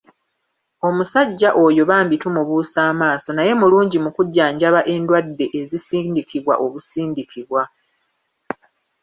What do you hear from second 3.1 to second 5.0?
naye mulungi mu kujjanjaba